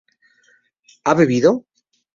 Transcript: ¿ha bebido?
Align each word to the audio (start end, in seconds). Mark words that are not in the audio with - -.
¿ha 1.03 1.13
bebido? 1.13 1.51